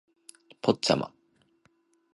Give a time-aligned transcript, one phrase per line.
[0.63, 1.13] ポッチャマ